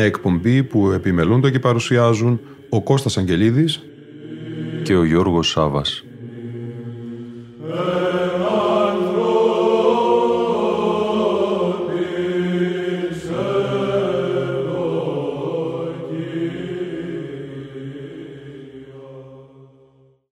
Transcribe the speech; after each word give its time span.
Μια 0.00 0.08
εκπομπή 0.08 0.62
που 0.62 0.90
επιμελούνται 0.90 1.50
και 1.50 1.58
παρουσιάζουν 1.58 2.40
ο 2.68 2.82
Κώστας 2.82 3.18
Αγγελίδης 3.18 3.80
και 4.82 4.96
ο 4.96 5.04
Γιώργος 5.04 5.48
Σάβας. 5.48 6.04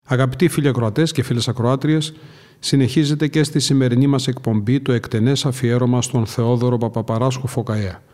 Αγαπητοί 0.05 0.49
φίλοι 0.49 0.69
ακροατές 0.69 1.13
και 1.13 1.23
φίλες 1.23 1.49
ακροάτριες, 1.49 2.15
συνεχίζεται 2.59 3.27
και 3.27 3.43
στη 3.43 3.61
σημερινή 3.61 4.07
μας 4.07 4.29
εκπομπή 4.29 4.81
το 4.81 4.93
εκτενές 4.93 5.47
αφιέρωμα 5.47 6.03
στον 6.03 6.27
Θεόδωρο 6.27 6.79
Παπαπαράσχο 6.79 7.47
Φωκαέα. 7.47 8.08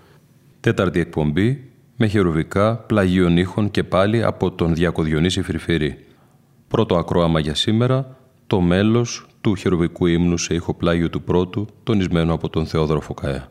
Τέταρτη 0.65 1.01
εκπομπή 1.01 1.71
με 1.97 2.07
χερουβικά 2.07 2.77
πλαγίων 2.77 3.37
ήχων 3.37 3.71
και 3.71 3.85
πάλι 3.85 4.23
από 4.23 4.51
τον 4.51 4.75
Διακοδιονύση 4.75 5.43
Φρυφυρή. 5.43 6.05
Πρώτο 6.69 6.97
ακρόαμα 6.97 7.41
για 7.41 7.55
σήμερα, 7.55 8.17
το 8.47 8.61
μέλος 8.61 9.27
του 9.41 9.55
χερουβικού 9.55 10.07
ύμνου 10.07 10.39
σε 10.39 10.55
ήχο 10.55 10.75
πλάγιο 10.75 11.11
του 11.11 11.23
πρώτου, 11.23 11.67
τονισμένο 11.83 12.35
από 12.35 12.49
τον 12.49 12.67
Θεόδωρο 12.67 13.01
Φωκαέα. 13.01 13.51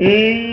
E 0.00 0.49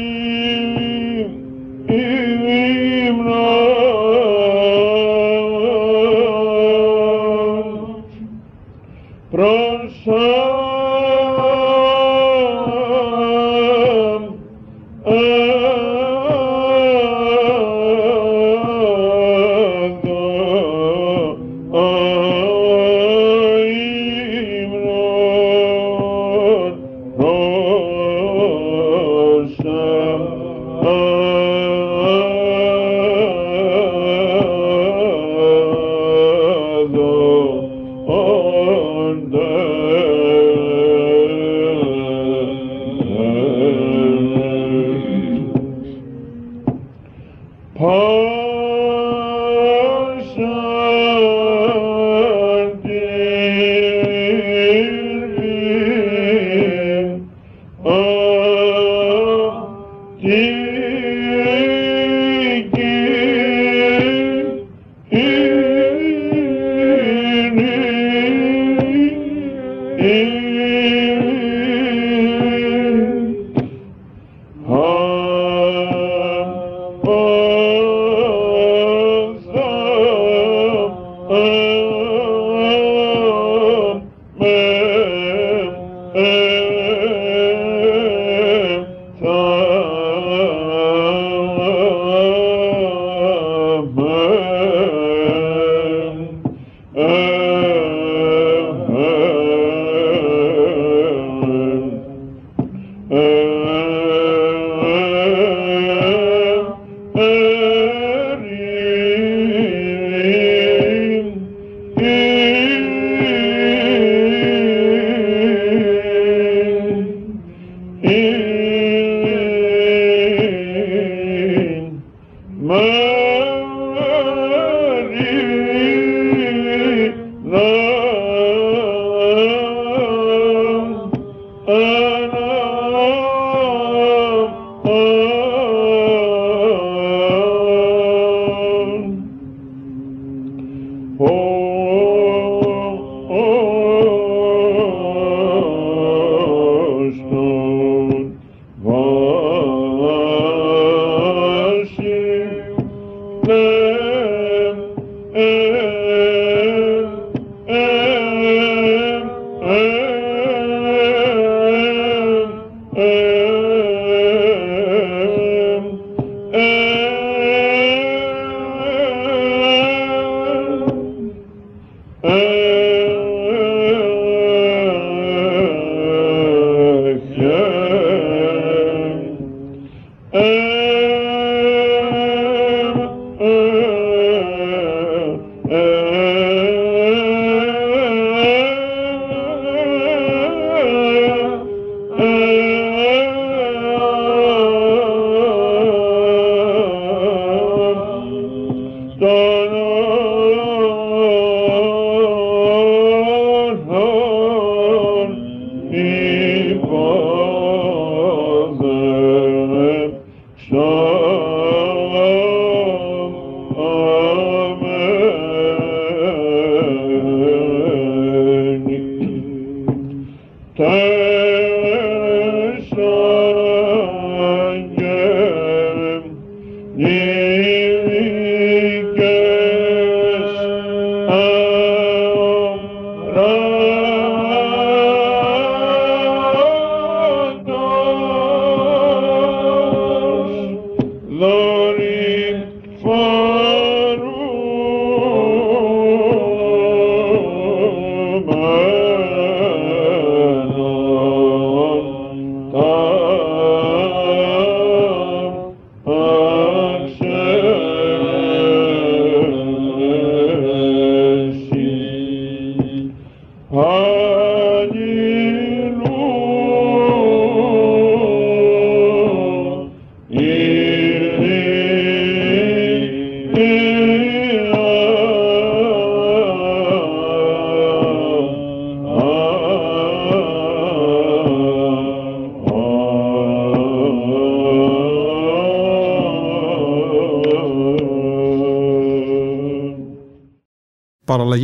Turn 220.78 221.27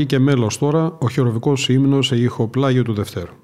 και 0.05 0.19
μέλος 0.19 0.57
τώρα 0.57 0.98
ο 1.00 1.10
χειροβικός 1.10 1.69
ύμνος 1.69 2.07
σε 2.07 2.15
ήχο 2.15 2.48
πλάγιο 2.48 2.83
του 2.83 2.93
Δευτέρου. 2.93 3.42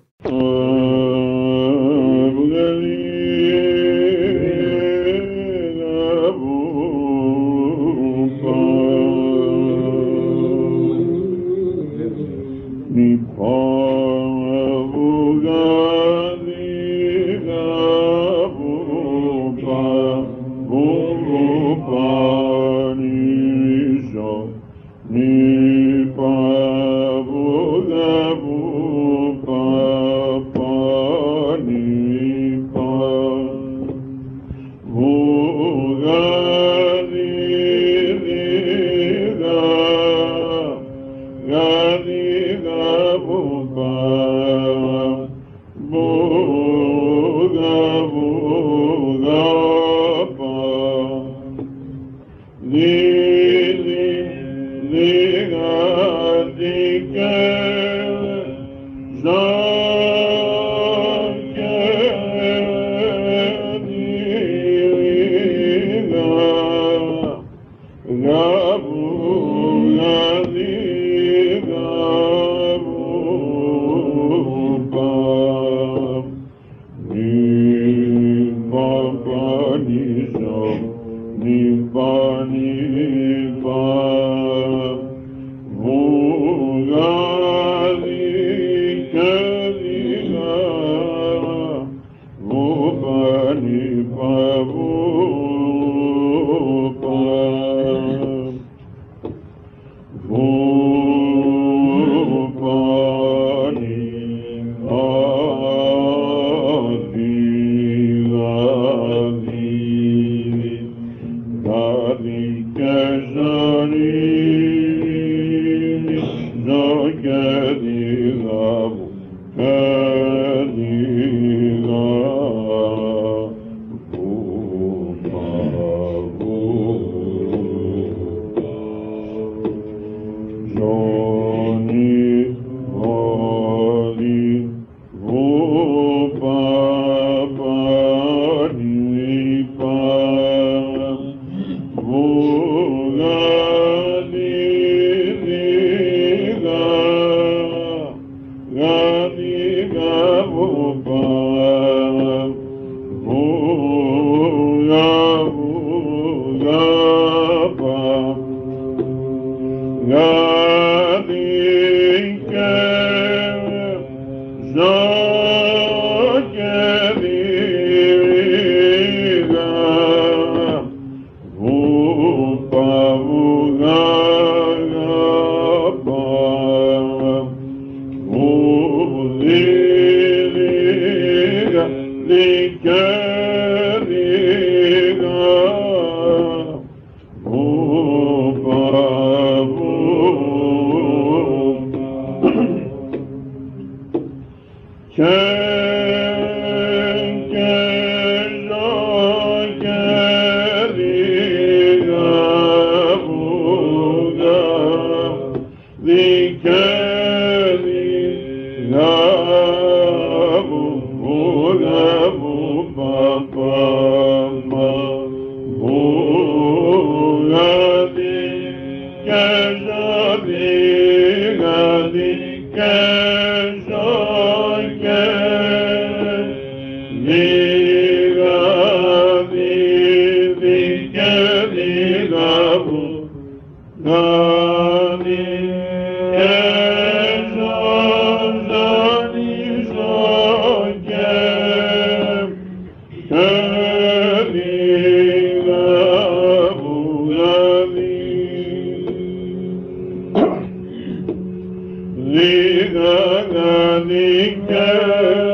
Liga, 252.29 254.03
Liga, 254.05 255.48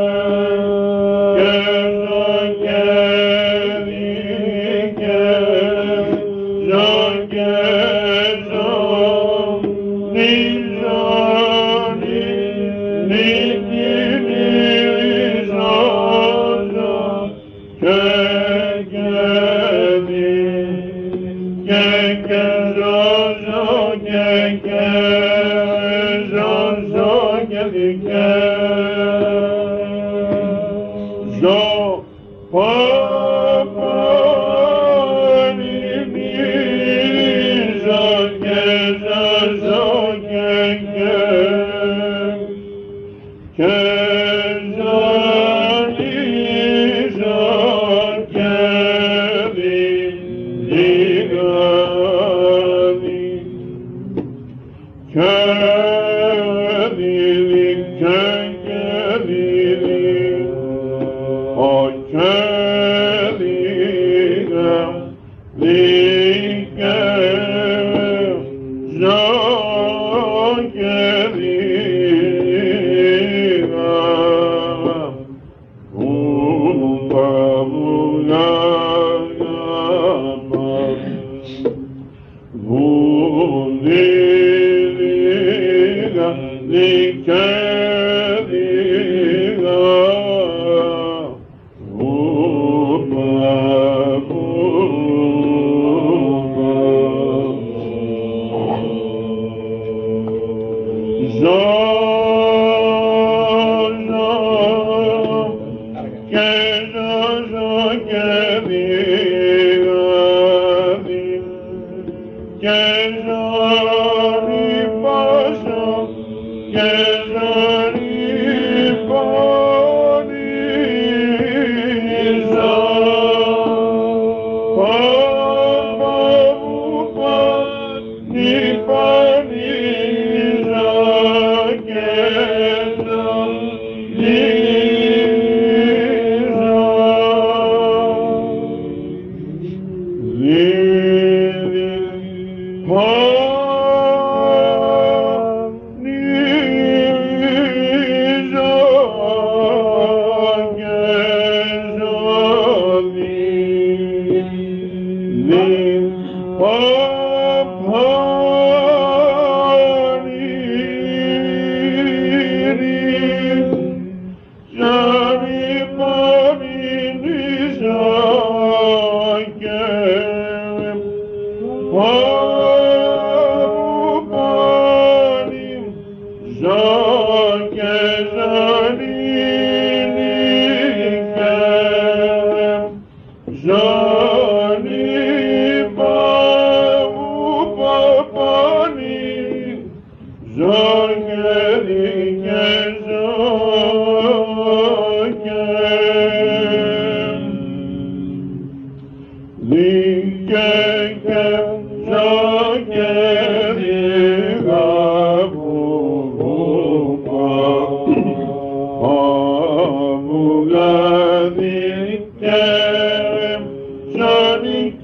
Cel 214.16 214.62
din 214.62 215.00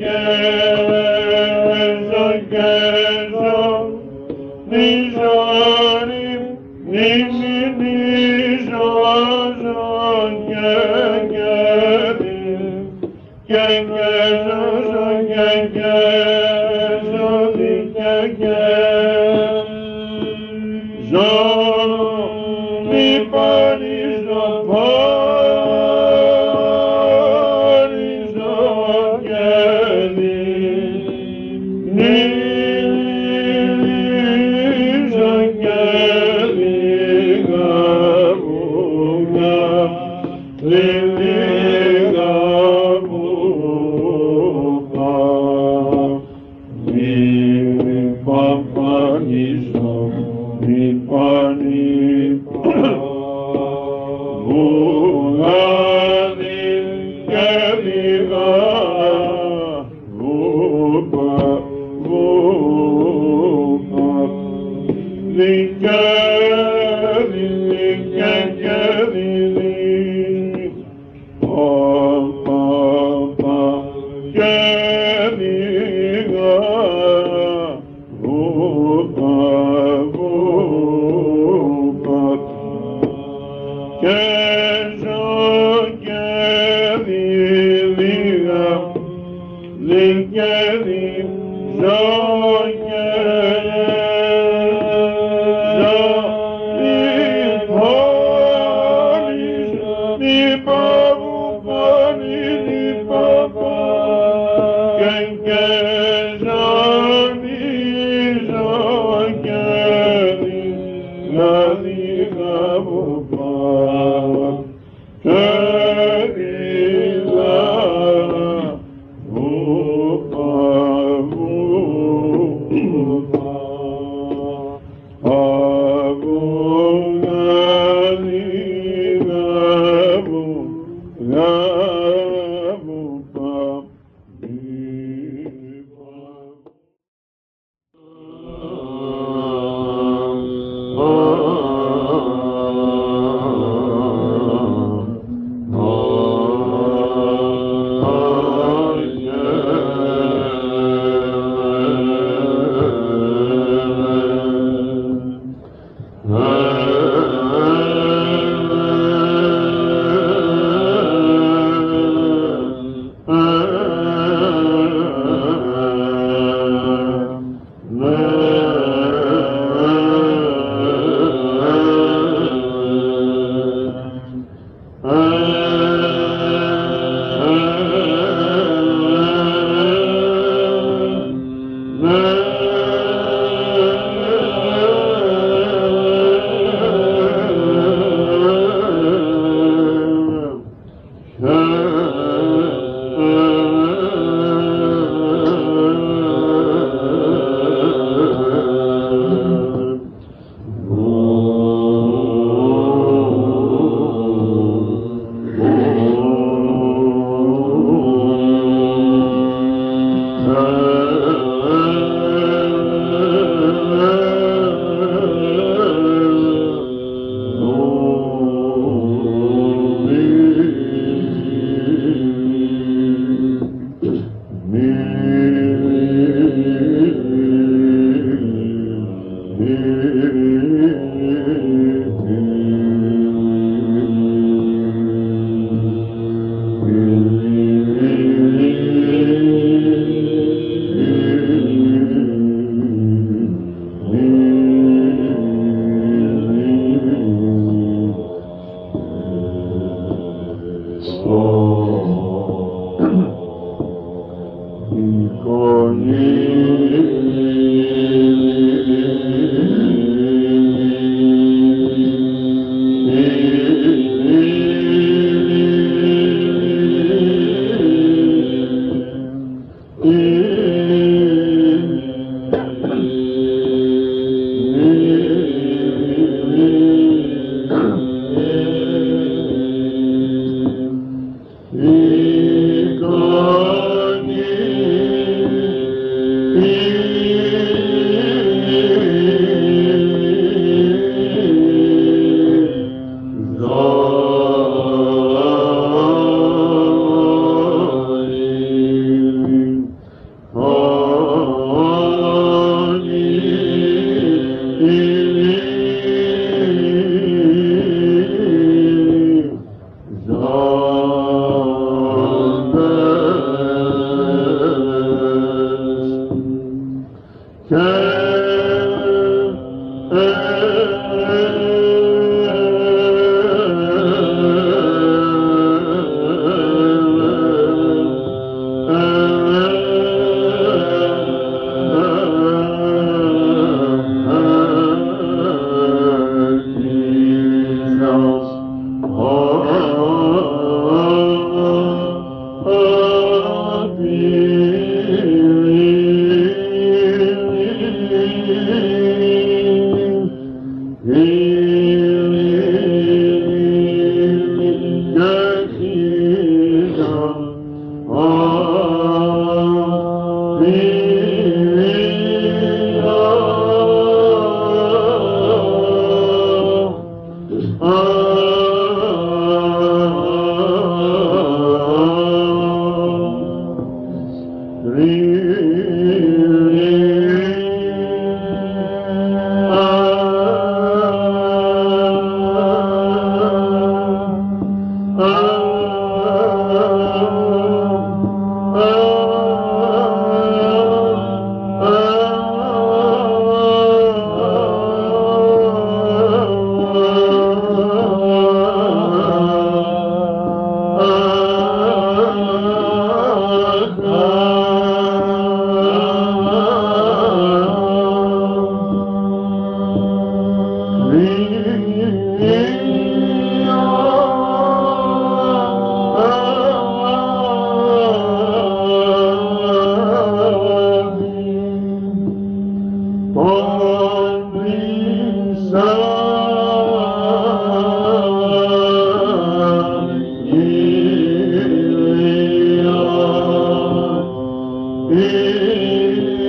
Amen. 435.11 436.40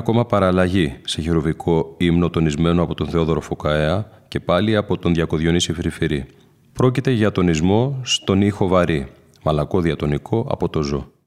Ακόμα 0.00 0.26
παραλλαγή 0.26 0.96
σε 1.04 1.20
χειροβικό 1.20 1.94
ύμνο 1.98 2.30
τονισμένο 2.30 2.82
από 2.82 2.94
τον 2.94 3.08
Θεόδωρο 3.08 3.40
Φωκαέα 3.40 4.10
και 4.28 4.40
πάλι 4.40 4.76
από 4.76 4.98
τον 4.98 5.14
Διακοδιονύση 5.14 5.72
Φρυφυρή. 5.72 6.26
Πρόκειται 6.72 7.10
για 7.10 7.32
τονισμό 7.32 8.00
στον 8.02 8.42
ήχο 8.42 8.68
βαρύ, 8.68 9.08
μαλακό 9.42 9.80
διατονικό 9.80 10.46
από 10.50 10.68
το 10.68 10.82
ζω. 10.82 11.19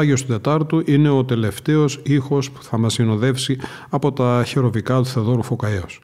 Πλάγιος 0.00 0.22
του 0.22 0.32
Τετάρτου 0.32 0.82
είναι 0.86 1.08
ο 1.08 1.24
τελευταίος 1.24 2.00
ήχος 2.02 2.50
που 2.50 2.62
θα 2.62 2.78
μας 2.78 2.92
συνοδεύσει 2.92 3.58
από 3.90 4.12
τα 4.12 4.44
χεροβικά 4.46 4.96
του 4.96 5.06
Θεοδόρου 5.06 5.42
Φωκαέως. 5.42 6.00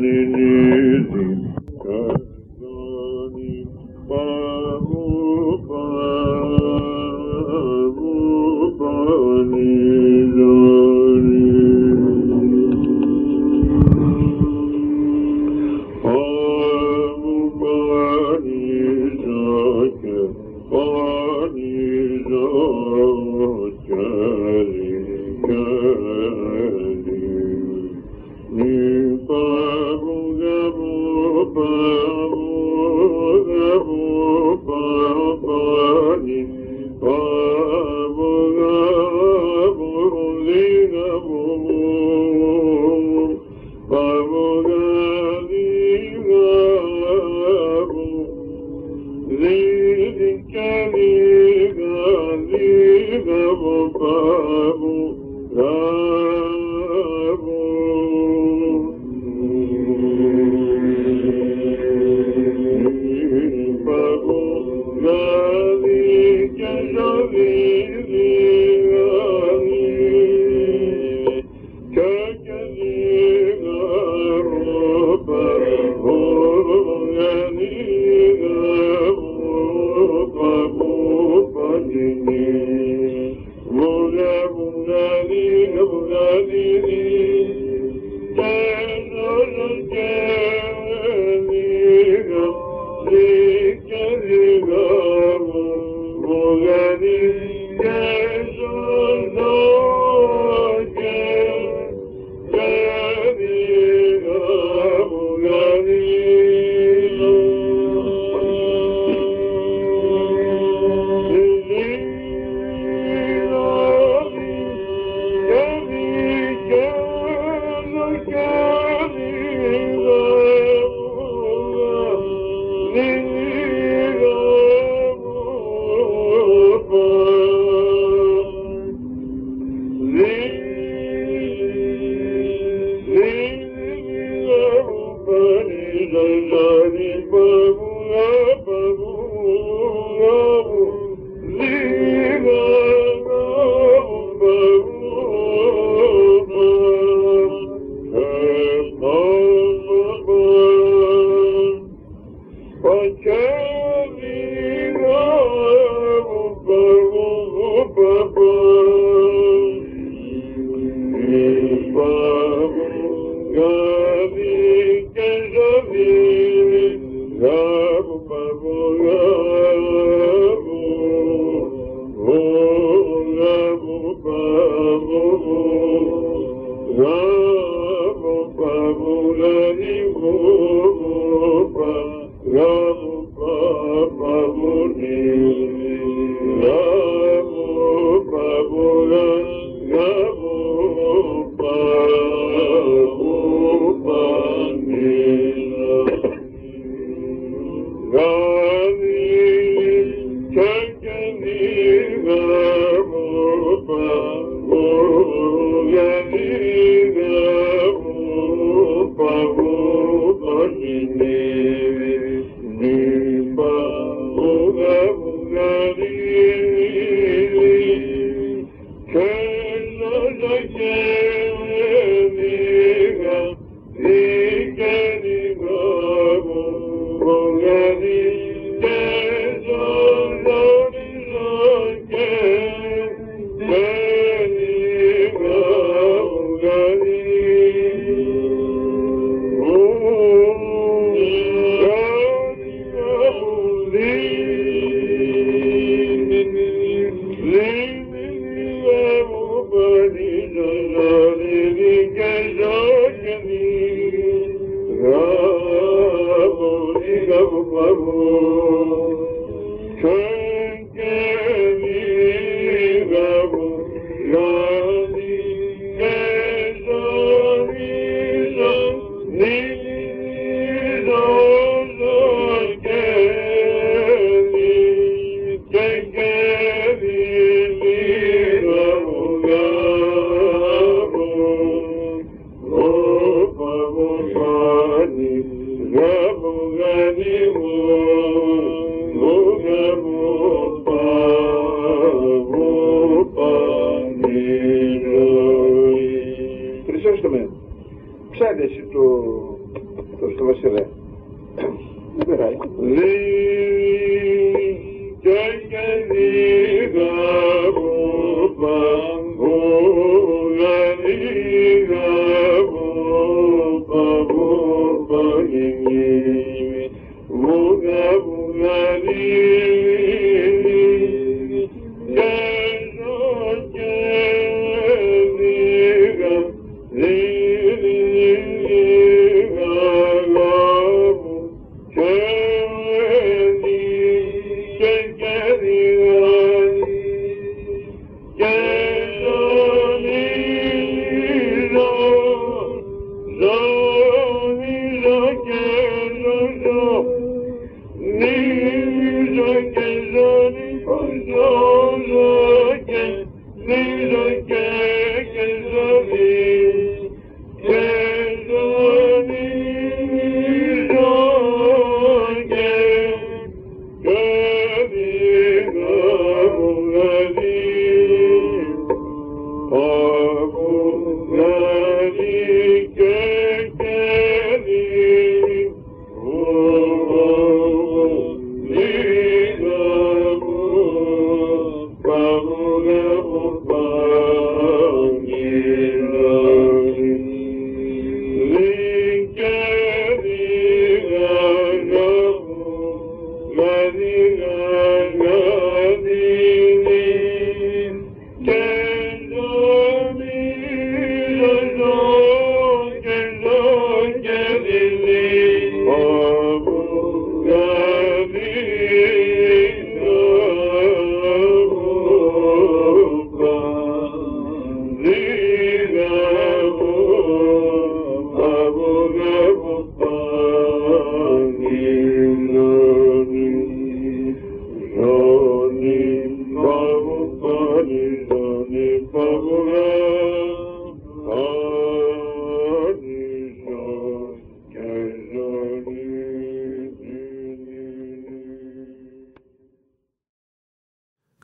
ni 0.00 0.12
ni 0.34 0.53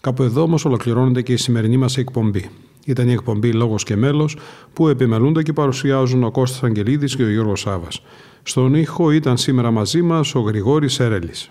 Κάπου 0.00 0.22
εδώ 0.22 0.42
όμως 0.42 0.64
ολοκληρώνεται 0.64 1.22
και 1.22 1.32
η 1.32 1.36
σημερινή 1.36 1.76
μας 1.76 1.96
εκπομπή. 1.96 2.50
Ήταν 2.86 3.08
η 3.08 3.12
εκπομπή 3.12 3.52
Λόγος 3.52 3.84
και 3.84 3.96
Μέλος 3.96 4.36
που 4.72 4.88
επιμελούνται 4.88 5.42
και 5.42 5.52
παρουσιάζουν 5.52 6.24
ο 6.24 6.30
Κώστας 6.30 6.62
Αγγελίδης 6.62 7.16
και 7.16 7.22
ο 7.22 7.30
Γιώργος 7.30 7.60
Σάβα. 7.60 7.88
Στον 8.42 8.74
ήχο 8.74 9.10
ήταν 9.10 9.36
σήμερα 9.36 9.70
μαζί 9.70 10.02
μας 10.02 10.34
ο 10.34 10.40
Γρηγόρης 10.40 10.92
Σερέλης. 10.92 11.48